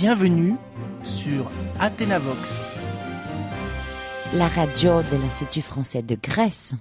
[0.00, 0.56] bienvenue
[1.02, 1.50] sur
[1.80, 2.74] Athénavox.
[4.34, 6.74] La radio de l'Institut français de Grèce.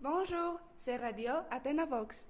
[0.00, 2.28] Bonjour, c'est Radio Athénavox.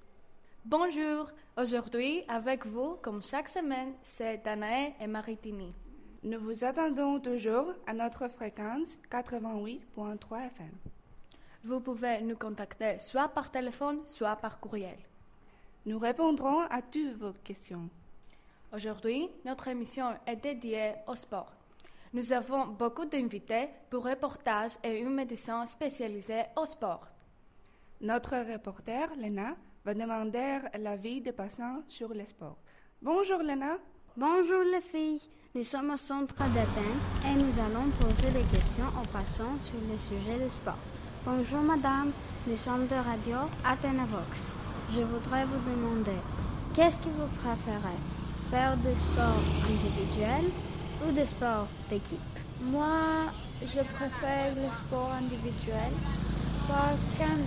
[0.64, 5.74] Bonjour, aujourd'hui avec vous, comme chaque semaine, c'est Danae et Maritini.
[6.22, 10.72] Nous vous attendons toujours à notre fréquence 88.3 FM.
[11.64, 14.96] Vous pouvez nous contacter soit par téléphone, soit par courriel.
[15.84, 17.90] Nous répondrons à toutes vos questions.
[18.74, 21.52] Aujourd'hui, notre émission est dédiée au sport.
[22.12, 27.06] Nous avons beaucoup d'invités pour reportages et une médecin spécialisée au sport.
[28.00, 32.56] Notre reporter, Lena, va demander l'avis des passants sur le sport.
[33.00, 33.78] Bonjour Lena.
[34.16, 35.22] Bonjour les filles,
[35.54, 39.96] nous sommes au centre d'Athènes et nous allons poser des questions aux passants sur le
[39.98, 40.78] sujet du sport.
[41.24, 42.10] Bonjour madame,
[42.46, 44.50] nous sommes de Radio Athénavox.
[44.90, 46.18] Je voudrais vous demander,
[46.74, 48.23] qu'est-ce que vous préférez?
[48.50, 50.44] Faire du sport individuel
[51.06, 52.18] ou du sport d'équipe
[52.62, 55.92] Moi, je préfère le sport individuel.
[56.68, 57.42] Car quand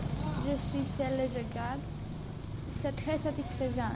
[0.46, 1.80] je suis seule et je garde,
[2.80, 3.96] c'est très satisfaisant.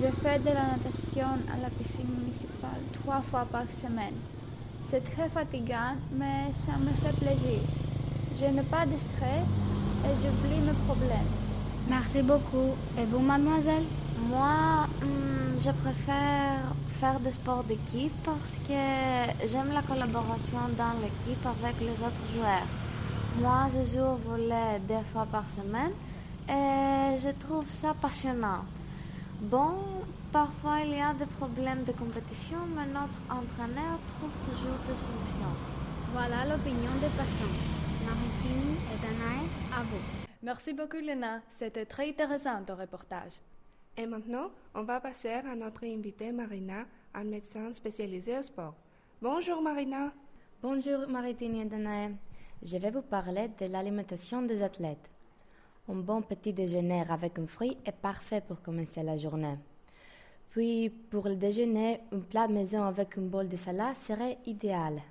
[0.00, 4.14] Je fais de la natation à la piscine municipale trois fois par semaine.
[4.84, 7.60] C'est très fatigant, mais ça me fait plaisir.
[8.38, 9.46] Je n'ai pas de stress
[10.04, 11.30] et j'oublie mes problèmes.
[11.88, 12.74] Merci beaucoup.
[12.98, 13.84] Et vous, mademoiselle?
[14.28, 16.60] Moi, hmm, je préfère
[17.00, 22.68] faire des sports d'équipe parce que j'aime la collaboration dans l'équipe avec les autres joueurs.
[23.40, 25.92] Moi, je joue au volet deux fois par semaine
[26.48, 28.64] et je trouve ça passionnant.
[29.40, 29.74] Bon,
[30.32, 35.54] parfois il y a des problèmes de compétition, mais notre entraîneur trouve toujours des solutions.
[36.12, 37.54] Voilà l'opinion des passants.
[38.06, 40.02] Maritini et Danae, à vous.
[40.42, 41.40] Merci beaucoup, Lena.
[41.50, 43.32] C'était très intéressant ton reportage.
[44.00, 48.74] Et maintenant, on va passer à notre invitée Marina, un médecin spécialisé au sport.
[49.20, 50.12] Bonjour Marina.
[50.62, 52.12] Bonjour Maritini et Danae.
[52.62, 55.10] Je vais vous parler de l'alimentation des athlètes.
[55.88, 59.56] Un bon petit déjeuner avec un fruit est parfait pour commencer la journée.
[60.50, 65.02] Puis, pour le déjeuner, un plat maison avec un bol de salade serait idéal.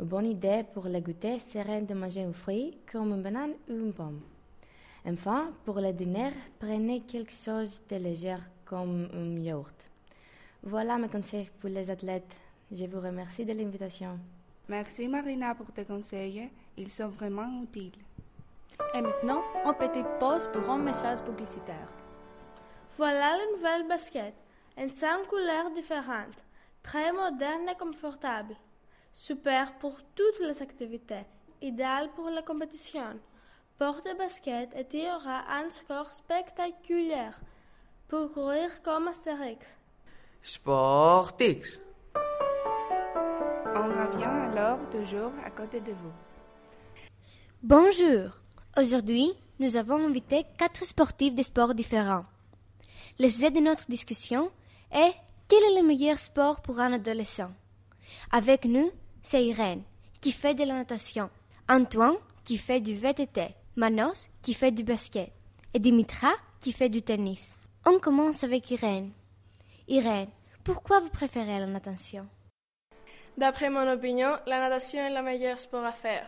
[0.00, 3.74] Une bonne idée pour le goûter serait de manger un fruit comme une banane ou
[3.74, 4.20] une pomme.
[5.08, 9.88] Enfin, pour le dîner, prenez quelque chose de léger comme un yaourt.
[10.64, 12.36] Voilà mes conseils pour les athlètes.
[12.72, 14.18] Je vous remercie de l'invitation.
[14.68, 16.50] Merci Marina pour tes conseils.
[16.76, 17.92] Ils sont vraiment utiles.
[18.94, 21.88] Et maintenant, une petite pause pour un message publicitaire.
[22.96, 24.34] Voilà la nouvelle basket,
[24.76, 26.42] en cinq couleurs différentes,
[26.82, 28.56] très moderne et confortable,
[29.12, 31.26] super pour toutes les activités,
[31.62, 33.20] idéal pour la compétition.
[33.78, 37.38] Porte basket et il y aura un score spectaculaire
[38.08, 39.76] pour courir comme Astérix.
[40.40, 41.78] Sportix.
[43.74, 46.12] On revient alors toujours à côté de vous.
[47.62, 48.38] Bonjour.
[48.78, 52.24] Aujourd'hui, nous avons invité quatre sportifs de sports différents.
[53.18, 54.50] Le sujet de notre discussion
[54.90, 55.12] est
[55.48, 57.52] quel est le meilleur sport pour un adolescent?
[58.32, 59.82] Avec nous, c'est Irène,
[60.22, 61.28] qui fait de la natation,
[61.68, 65.30] Antoine, qui fait du VTT, Manos, qui fait du basket,
[65.74, 67.58] et Dimitra, qui fait du tennis.
[67.84, 69.12] On commence avec Irène.
[69.86, 70.30] Irène,
[70.64, 72.26] pourquoi vous préférez la natation?
[73.36, 76.26] D'après mon opinion, la natation est le meilleur sport à faire.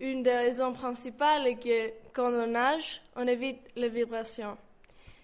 [0.00, 4.58] Une des raisons principales est que quand on nage, on évite les vibrations.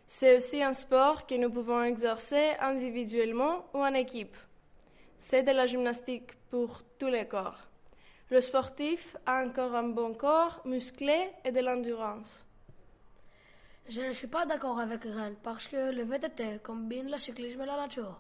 [0.06, 4.37] C'est aussi un sport que nous pouvons exercer individuellement ou en équipe.
[5.19, 7.58] C'est de la gymnastique pour tous les corps.
[8.28, 12.44] Le sportif a encore un bon corps musclé et de l'endurance.
[13.88, 17.66] Je ne suis pas d'accord avec Rennes parce que le VTT combine le cyclisme et
[17.66, 18.19] la nature.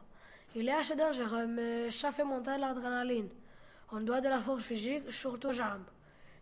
[0.54, 3.28] Il est assez dangereux, mais ça fait monter l'adrénaline.
[3.90, 5.90] On doit de la force physique, surtout aux jambes.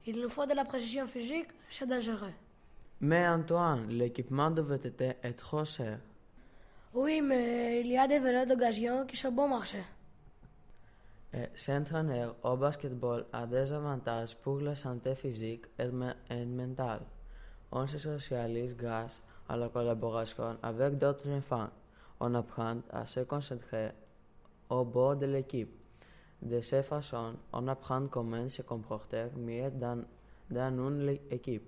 [0.06, 2.34] Il nous faut de la précision physique, c'est dangereux.
[3.00, 6.00] Mais Antoine, l'équipement de VTT est trop cher.
[6.92, 9.82] Oui, mais il y a des vélos d'occasion qui sont bon marché.
[11.56, 17.00] S'entraîner au basketball a des avantages pour la santé physique et, me- et mentale.
[17.72, 21.70] On se socialise grâce à la collaboration avec d'autres enfants.
[22.20, 23.90] On apprend à se concentrer
[24.70, 25.75] au bord de l'équipe.
[26.40, 30.04] De cette façon, on apprend comment se comporter mieux dans,
[30.50, 31.64] dans une équipe.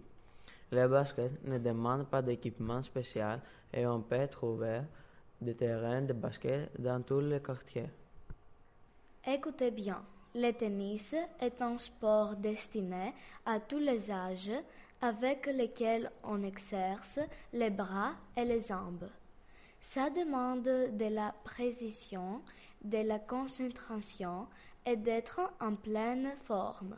[0.70, 3.40] Le basket ne demande pas d'équipement spécial
[3.72, 4.82] et on peut trouver
[5.40, 7.90] des terrains de basket dans tous les quartiers.
[9.28, 10.04] Écoutez bien,
[10.36, 13.12] le tennis est un sport destiné
[13.44, 14.52] à tous les âges
[15.00, 17.18] avec lequel on exerce
[17.52, 19.08] les bras et les jambes.
[19.80, 22.40] Ça demande de la précision,
[22.84, 24.46] de la concentration
[24.86, 26.94] et d'être en pleine forme.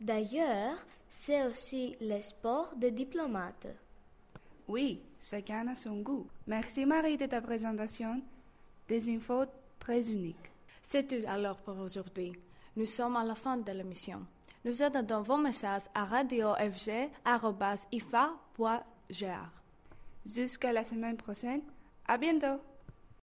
[0.00, 0.78] D'ailleurs,
[1.10, 3.68] c'est aussi le sport des diplomates.
[4.66, 6.26] Oui, chacun a son goût.
[6.46, 8.22] Merci Marie de ta présentation.
[8.88, 9.44] Des infos
[9.78, 10.52] très uniques.
[10.90, 12.32] C'est tout alors pour aujourd'hui.
[12.74, 14.24] Nous sommes à la fin de l'émission.
[14.64, 17.12] Nous attendons vos messages à radiofg.ifa.gr.
[20.24, 21.60] Jusqu'à la semaine prochaine.
[22.06, 22.58] À bientôt!